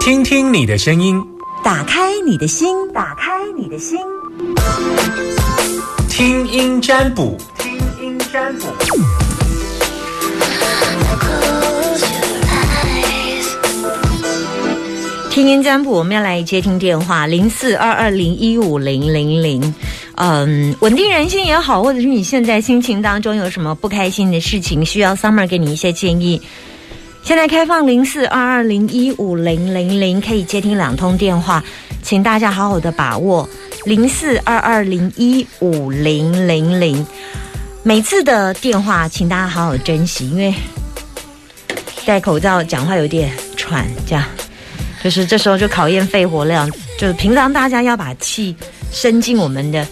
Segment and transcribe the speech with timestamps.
[0.00, 1.22] 听听你的声音，
[1.62, 3.98] 打开你的心，打开你的心，
[6.08, 7.72] 听音占卜，听
[8.02, 8.66] 音占卜。
[15.30, 19.74] 听音占卜，我们要来接听电话，零四二二零一五零零零。
[20.16, 26.42] 嗯，稳定人心也好，或者是你现在心情当中有什么不开心的事情，需要 Summer 给你一些建议。
[27.22, 31.62] 现在开放零四二二零一五零零零，可以接听两通电话，
[32.02, 33.48] 请大家好好的把握
[33.84, 37.06] 零四二二零一五零零零。
[37.82, 40.52] 每次的电话，请大家好好珍惜，因为
[42.04, 44.24] 戴口罩讲话有点喘，这样
[45.02, 46.68] 就是这时候就考验肺活量。
[46.98, 48.54] 就是平常大家要把气
[48.92, 49.86] 伸进我们的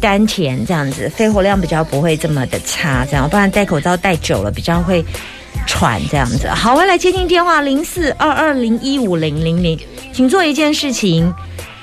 [0.00, 5.04] 丹田，这样子肺活量比较不会这么的差，这样不然戴口罩戴久了比较会
[5.68, 6.48] 喘这样子。
[6.48, 9.78] 好，我来接听电话零四二二零一五零零零，
[10.12, 11.32] 请做一件事情。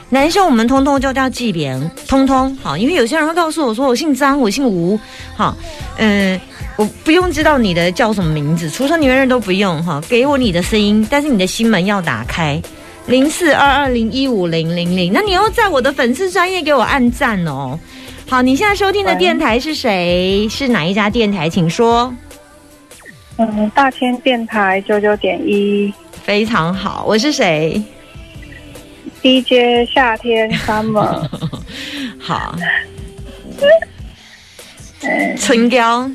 [0.10, 5.00] 男生我们通通就叫纪莲，通通好，因为有些人会告诉我说我姓张，我姓吴，
[5.36, 5.56] 好，
[5.98, 6.40] 嗯，
[6.78, 12.62] 我不用知道你的叫什么名字，出生年月日都不用哈，给我你的声音，但是你的心门要打开。
[13.08, 17.80] 零四二二零一五零零零，那你要在我的粉丝专业给我按赞哦。
[18.28, 20.48] 好，你现在收听的电台是谁？
[20.50, 21.48] 是哪一家电台？
[21.50, 22.14] 请说。
[23.38, 27.04] 嗯，大千电台九九点一，非常好。
[27.06, 27.82] 我是谁
[29.22, 31.28] ？DJ 夏天 Summer。
[32.20, 32.56] 好。
[35.38, 36.10] 春娇。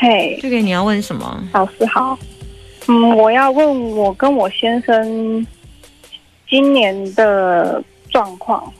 [0.00, 0.38] 嘿。
[0.40, 1.42] 这个你要问什么？
[1.52, 2.18] 老师好。
[2.86, 5.46] 嗯，我要问我跟我先生。
[6.46, 8.72] 今年的状况，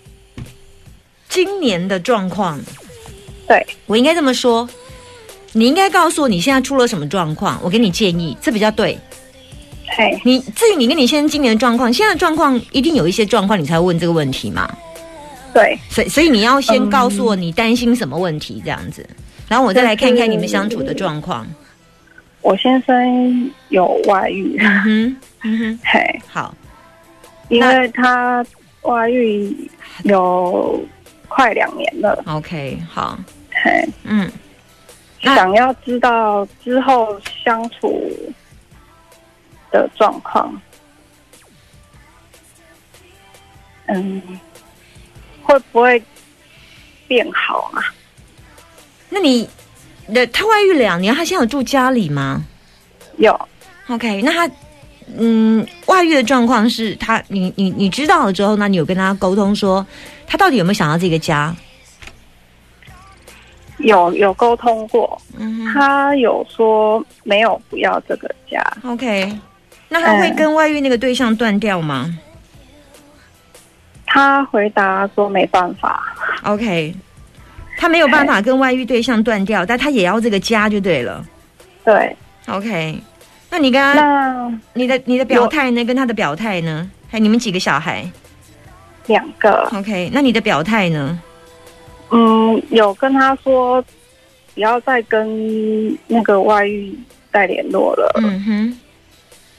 [1.29, 2.61] 今年的状况，
[3.49, 4.69] 对我应该这么说，
[5.57, 8.99] 你应该告诉我你现在出了什么状况，我给你建议，这比较对。
[9.97, 14.69] 嘿，你至于你跟你先生今年的状况，现在状况一定有一些状况，你才会问这个问题嘛？
[15.55, 19.09] 对，所以所以你要先告诉我你担心什么问题，这样子，
[19.49, 21.47] 然后我再来看看你们相处的状况。
[22.41, 26.55] 我先生有外遇，嗯哼， 嗯哼，嘿，好。
[27.49, 28.45] 因为他
[28.83, 29.55] 外遇
[30.03, 30.83] 有
[31.29, 32.21] 快两年了。
[32.27, 33.19] OK，好，
[33.63, 34.29] 嘿，嗯，
[35.25, 38.13] 想要知道之后相处
[39.71, 40.61] 的状况，
[43.87, 44.23] 嗯，
[45.43, 46.03] 会不会
[47.07, 47.83] 变好啊？
[49.09, 49.49] 那你
[50.07, 52.45] 那他外遇两年，他现在有住家里吗？
[53.19, 53.49] 有。
[53.89, 54.55] OK，那他。
[55.19, 59.87] 嗯，外遇的状况是他，你你你知道了之后，那你有跟他沟通说，
[60.27, 61.55] 他到底有没有想要这个家？
[63.85, 68.63] 有有沟通过，嗯，他有说没有不要这个家。
[68.85, 69.33] OK，
[69.89, 72.19] 那他会跟外遇那个对象断掉吗？
[74.07, 76.15] 他回答说没办法。
[76.45, 76.95] OK，
[77.77, 81.25] 他没有办法跟外遇对象断掉，但他也要这个家就对了。
[81.85, 82.17] 对
[82.49, 83.01] ，OK。
[83.51, 85.85] 那你跟他，你的你的表态呢？
[85.85, 86.91] 跟他的表态呢？
[87.11, 88.05] 还你们几个小孩？
[89.07, 89.69] 两个。
[89.73, 91.21] OK，那你的表态呢？
[92.17, 93.83] 嗯，有跟他说
[94.55, 96.97] 不要再跟那个外遇
[97.33, 98.13] 再联络了。
[98.23, 98.79] 嗯哼，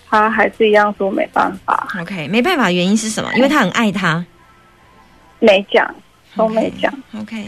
[0.09, 1.87] 他还是一样说没办法。
[1.99, 3.29] OK，没办法，原因是什么？
[3.35, 4.25] 因为他很爱他。
[5.39, 5.93] 没讲，
[6.35, 6.91] 都没讲。
[7.19, 7.45] OK，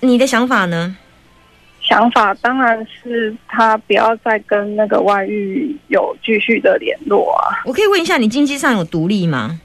[0.00, 0.94] 你的想法呢？
[1.80, 7.64] 想法当然是他不要再跟那个外遇有继续的联络啊！
[7.64, 9.58] 我可以问一下，你经济上有独立吗？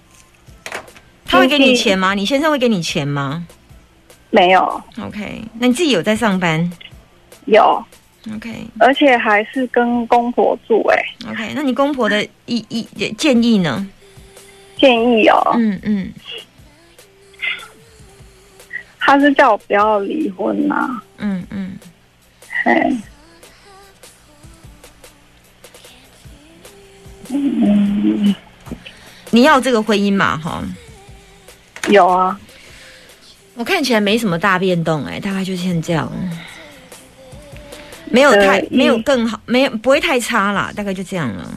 [1.34, 2.14] 他会给你钱吗？
[2.14, 3.44] 你先生会给你钱吗？
[4.30, 4.82] 没有。
[5.02, 6.72] OK，那你自己有在上班？
[7.46, 7.84] 有。
[8.36, 11.04] OK，而且还是跟公婆住哎。
[11.32, 13.90] OK，那你公婆的意意建议呢？
[14.78, 15.56] 建议哦。
[15.58, 16.14] 嗯嗯。
[19.00, 21.02] 他是叫我不要离婚呐。
[21.18, 21.78] 嗯嗯。
[27.28, 28.36] 嗯，
[29.32, 30.38] 你要这个婚姻嘛？
[30.38, 30.64] 哈，
[31.90, 32.40] 有啊。
[33.56, 36.12] 我看起来没什么大变动，哎，大概就像这样，
[38.06, 41.52] 没有太没有更好，没有不会太差啦，大概就这样了。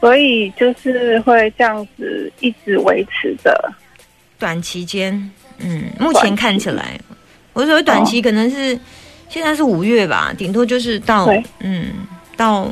[0.00, 3.72] 所以就是会这样子一直维持着。
[4.38, 7.00] 短期间，嗯，目前看起来，
[7.52, 8.78] 我所谓短期可能是。
[9.26, 11.26] 现在是五月吧，顶多就是到
[11.58, 12.06] 嗯
[12.36, 12.70] 到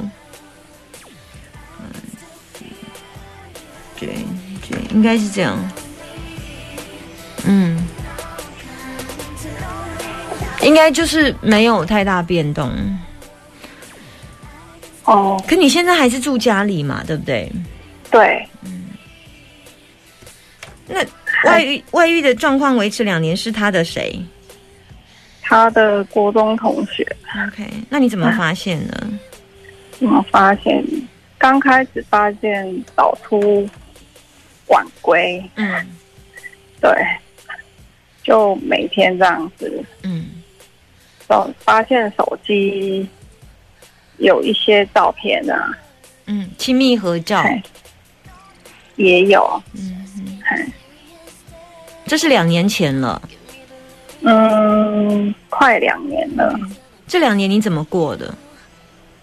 [1.81, 1.87] 嗯
[3.99, 4.09] 对
[4.69, 5.59] 对，应该是这样，
[7.45, 7.87] 嗯，
[10.63, 12.71] 应该就是没有太大变动。
[15.05, 17.51] 哦，可你现在还是住家里嘛，对不对？
[18.11, 18.49] 对。
[18.63, 18.85] 嗯。
[20.87, 21.01] 那
[21.51, 24.25] 外遇外遇的状况维持两年，是他的谁？
[25.41, 27.05] 他的国中同学。
[27.49, 29.19] OK，那你怎么发现呢？
[29.99, 30.85] 怎么发现？
[31.37, 33.69] 刚开始发现早出
[34.69, 35.43] 晚归。
[35.57, 35.85] 嗯。
[36.81, 36.91] 对。
[38.23, 39.85] 就每天这样子。
[40.03, 40.27] 嗯。
[41.29, 43.09] 手发现手机
[44.19, 45.73] 有一些照片啊。
[46.27, 47.43] 嗯，亲密合照。
[48.97, 49.63] 也有。
[49.75, 50.07] 嗯
[50.51, 50.73] 嗯。
[52.07, 53.21] 这是两年前了。
[54.21, 56.59] 嗯，快两年了。
[57.07, 58.27] 这两年你怎么过的？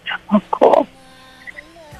[0.04, 0.86] 怎么过？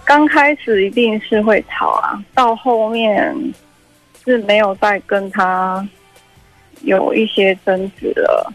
[0.04, 3.34] 刚开始一定是会吵啊，到后面
[4.24, 5.86] 是没有再跟他
[6.82, 8.52] 有一些争执了。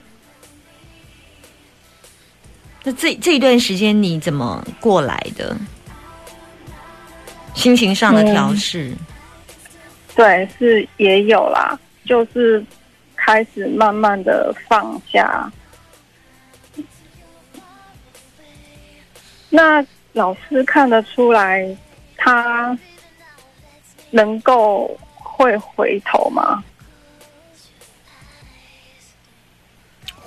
[2.83, 5.55] 那这这一段时间你怎么过来的？
[7.53, 8.91] 心情上的调试？
[10.13, 11.79] 对，是也有啦。
[12.05, 12.63] 就是
[13.15, 15.51] 开始慢慢的放下。
[19.49, 19.83] 那
[20.13, 21.65] 老师看得出来，
[22.17, 22.77] 他
[24.11, 26.63] 能够会回头吗？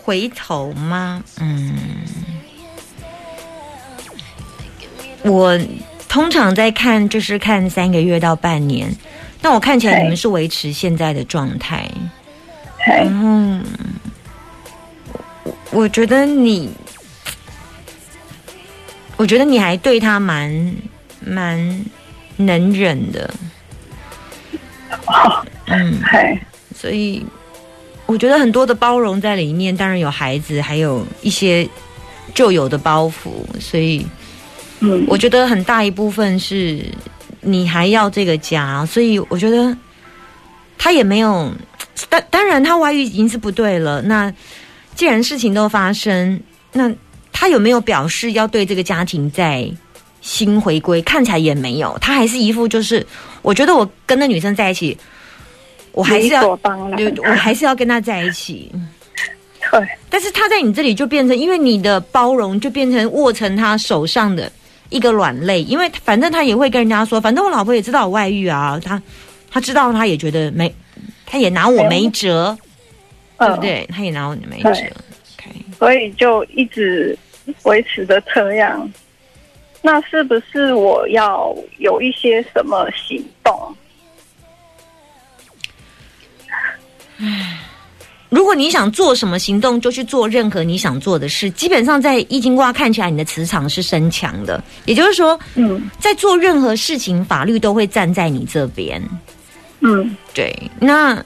[0.09, 1.23] 回头吗？
[1.39, 1.77] 嗯，
[5.23, 5.61] 我
[6.09, 8.91] 通常在看，就是看三个月到半年。
[9.43, 11.87] 但我看起来你们是维持现在的状态，
[12.87, 13.63] 嗯，
[15.71, 16.73] 我觉得你，
[19.19, 20.75] 我觉得你还对他蛮
[21.21, 21.85] 蛮
[22.39, 23.35] 能忍的，
[25.67, 26.01] 嗯，
[26.75, 27.23] 所以
[28.09, 31.69] 我觉得很多的包容在里面，当然有孩子，还有一些
[32.35, 34.05] 旧有的包袱，所以，
[34.81, 36.85] 嗯，我觉得很大一部分是。
[37.41, 39.75] 你还要这个家，所以我觉得
[40.77, 41.51] 他也没有。
[42.09, 44.03] 当当然，他外遇已经是不对了。
[44.03, 44.31] 那
[44.97, 46.41] 既然事情都发生，
[46.73, 46.93] 那
[47.33, 49.71] 他有没有表示要对这个家庭再
[50.21, 51.01] 新回归？
[51.03, 51.97] 看起来也没有。
[52.01, 53.07] 他还是一副就是，
[53.41, 54.99] 我觉得我跟那女生在一起，
[55.99, 58.71] 我还是要，我还是要跟他在一起。
[59.71, 59.89] 对。
[60.09, 64.51] 但是他在你这里就变成，因为你的包容，就变成握成他手上的。
[64.91, 69.03] 一个软肋，因为反正他也会跟人家说，反正我老婆也知道我外遇啊，他
[69.51, 70.75] 他知道，他也觉得没，
[71.27, 72.57] 他也拿我没辙，
[73.39, 73.87] 对不对？
[73.93, 74.73] 他也拿我没辙，
[75.79, 77.15] 所以就一直
[77.65, 78.91] 维持着这样。
[79.83, 83.77] 那是不是我要有一些什么行动？
[88.29, 91.51] 如果你想做什么行动，就去做任何你想做的事。
[91.53, 99.03] 基本上在易经卦看起来，你的磁场是升强的，也就是说，嗯，在做任何事情，法律都会站在你这边。
[99.81, 101.25] 嗯，对，那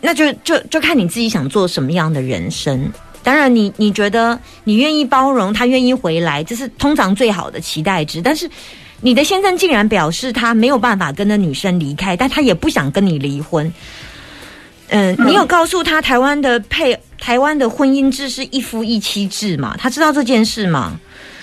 [0.00, 2.90] 那就就就看你自己想做什么样的人生。
[3.22, 8.20] 当然，你你觉得你愿意包容他，愿意回来，这是通常最好的期待值。
[8.20, 8.50] 但是，
[9.00, 13.72] 你的先生竟然表示他没有办法跟那女生离开，但他也不想跟你离婚。
[14.90, 19.76] 嗯，你有告诉他台湾的配台湾的婚姻制是一夫一妻制嘛？
[19.78, 20.98] 他知道这件事吗？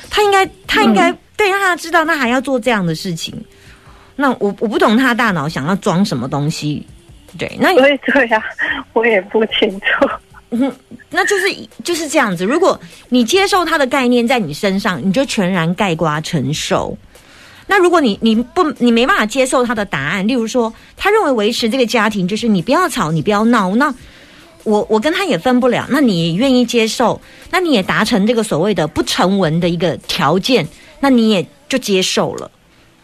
[0.10, 3.34] 他应该他应该对让他知道，他还要做这样的事情。
[4.16, 6.86] 那我我不懂他大脑想要装什么东西。
[7.38, 8.44] 对，那对对呀，
[8.94, 10.10] 我也不清楚。
[10.50, 10.74] 嗯，
[11.10, 11.48] 那就是
[11.84, 12.46] 就是这样子。
[12.46, 12.80] 如果
[13.10, 16.98] 你接受他的概念在你身上，你就全然盖瓜承受。
[17.70, 23.94] 那如果你你不你没办法接受他的答案，例如说他认为维持这个家庭就是你不要吵你不要闹，那
[24.64, 25.86] 我我跟他也分不了。
[25.90, 27.20] 那你愿意接受？
[27.52, 30.66] 那你也达成这个所谓的不成文的一个条件，
[31.02, 32.50] 那你也就接受了。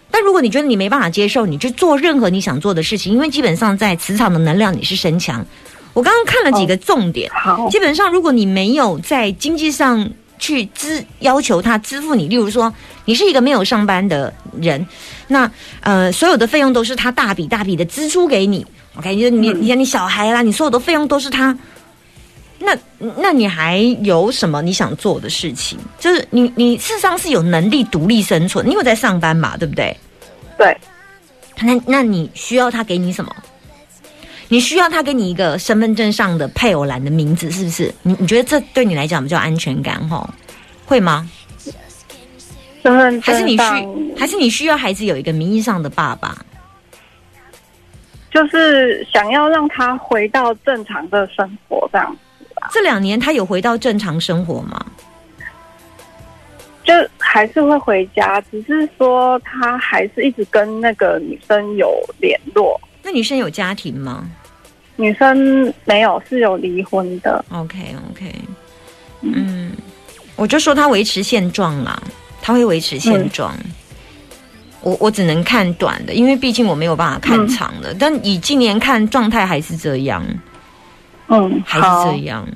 [0.10, 5.46] 但如果你觉得你没办法接受，你就做任何你想做的事情，因为基本上在磁场的能量你是身强。
[5.94, 7.30] 我刚刚看了几个重点，
[7.70, 10.10] 基本上如果你没有在经济上。
[10.40, 12.74] 去支要求他支付你，例如说
[13.06, 14.86] 你是一个没有上班的人，
[15.28, 15.50] 那
[15.82, 18.66] 呃所有的费用都是他大笔大笔的支出给你。
[18.96, 21.58] OK，就你你像你小孩啦，你所有的费用都是他。
[22.60, 22.78] 那
[23.18, 25.78] 那你还有什么你想做的事情？
[26.00, 29.58] 就是你你事实上是有能力独立生存，你有在上班嘛？
[29.58, 29.98] 对不对？
[30.58, 30.78] 对。
[31.62, 33.36] 那那你需要他给你什么？
[34.50, 37.94] 你需要他给你一个身份证上的配偶栏的名字，是不是？
[38.04, 40.08] 你你觉得这对你来讲比较安全感？
[40.08, 40.30] 吼，
[40.86, 41.30] 会吗？
[42.84, 46.38] 身份证还是你需还是你需要孩子有一个名义上的爸爸？
[48.30, 52.46] 就是想要让他回到正常的生活这样子。
[52.72, 54.86] 这两年他有回到正常生活吗？
[56.84, 62.80] 就还是会回家，只是说他还是一直跟那个女生有联络。
[63.14, 64.28] 那女生有家庭吗？
[64.96, 67.46] 女生没有，是有离婚的。
[67.52, 68.34] OK OK，
[69.22, 69.72] 嗯，
[70.36, 72.02] 我就说她维持现状啦，
[72.42, 73.56] 她会维持现状。
[74.82, 77.94] 我我只能看短的，因为毕竟我没有办法看长的。
[77.94, 80.26] 但以今年看状态还是这样，
[81.28, 82.48] 嗯，还是这样。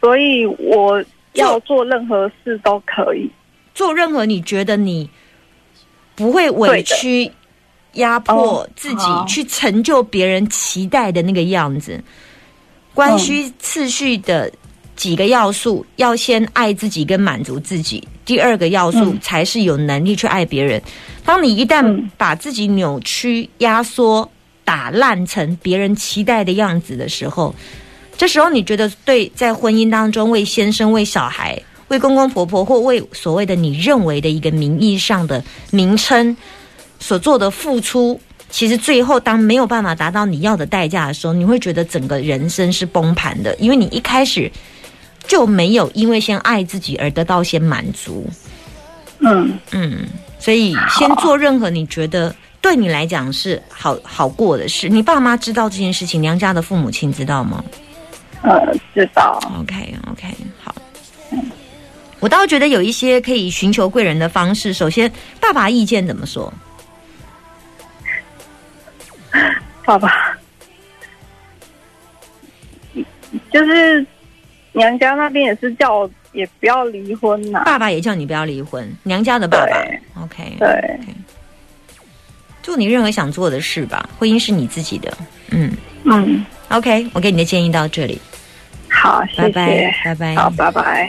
[0.00, 1.02] 所以我
[1.34, 3.30] 要做任何事都可以。
[3.72, 5.08] 做任何你觉得你
[6.16, 7.30] 不会委屈、
[7.96, 12.02] 压迫自己去成就别人期待的那个样子，
[12.94, 14.50] 关系次序的
[14.94, 20.80] 几个要素，要先爱自己跟满足自己，第二个要素才是有能力去爱别人。
[21.24, 24.30] 当你一旦把自己扭曲、压缩、
[24.64, 27.54] 打烂成别人期待的样子的时候，
[28.16, 31.60] 这时候你觉得对，在婚姻当中为先生、为小孩。
[31.88, 36.36] 为公公婆婆或为所谓的你认为的一个名义上的名称
[36.98, 44.50] 所做的付出，其实最后当没有办法达到你要的代价的时候，你会觉得整个人生是崩盘的，因为你一开始
[45.26, 48.28] 就没有因为先爱自己而得到先满足。
[49.20, 50.06] 嗯嗯，
[50.38, 54.88] 所以先做任何你觉得对你来讲是好好过的事。
[54.88, 57.64] 你爸妈知道这件事情，娘家的父母亲知道吗？
[58.42, 59.40] 呃，知道。
[59.58, 60.28] OK OK，
[60.62, 60.74] 好。
[62.20, 64.72] 我倒觉得有一些可以寻求贵人的方式。
[64.72, 65.10] 首先，
[65.40, 66.52] 爸爸意见怎么说？
[69.86, 70.36] 爸爸，
[73.52, 74.04] 就是
[74.72, 77.62] 娘家那边也是叫我也不要离婚呐。
[77.64, 80.22] 爸爸也叫你不要离婚，娘家的爸爸。
[80.22, 80.98] OK，对，
[82.62, 84.10] 做你任何想做的事吧。
[84.18, 85.16] 婚姻是你自己的。
[85.50, 85.70] 嗯
[86.04, 86.44] 嗯。
[86.68, 88.20] OK，我给你的建议到这里。
[88.90, 90.34] 好，谢谢，拜拜。
[90.34, 91.08] 好，拜拜。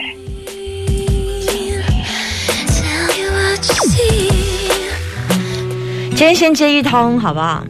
[6.10, 7.66] 今天先接一通，好不好？